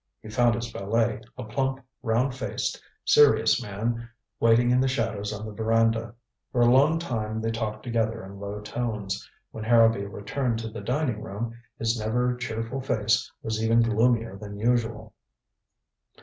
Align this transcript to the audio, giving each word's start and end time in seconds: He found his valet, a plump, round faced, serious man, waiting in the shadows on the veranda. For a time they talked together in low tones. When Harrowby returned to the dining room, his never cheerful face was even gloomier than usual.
He 0.19 0.29
found 0.29 0.55
his 0.55 0.71
valet, 0.71 1.21
a 1.37 1.43
plump, 1.43 1.79
round 2.01 2.33
faced, 2.33 2.81
serious 3.05 3.61
man, 3.61 4.09
waiting 4.39 4.71
in 4.71 4.81
the 4.81 4.87
shadows 4.87 5.31
on 5.31 5.45
the 5.45 5.51
veranda. 5.53 6.15
For 6.51 6.63
a 6.63 6.97
time 6.97 7.39
they 7.39 7.51
talked 7.51 7.83
together 7.83 8.23
in 8.25 8.39
low 8.39 8.61
tones. 8.61 9.29
When 9.51 9.63
Harrowby 9.63 10.07
returned 10.07 10.57
to 10.57 10.69
the 10.71 10.81
dining 10.81 11.21
room, 11.21 11.53
his 11.77 11.99
never 11.99 12.35
cheerful 12.35 12.81
face 12.81 13.31
was 13.43 13.63
even 13.63 13.81
gloomier 13.83 14.37
than 14.37 14.57
usual. 14.57 15.13